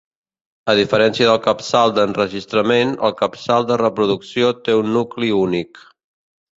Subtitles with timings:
[0.71, 5.89] A diferència del capçal d'enregistrament, el capçal de reproducció té un nucli únic.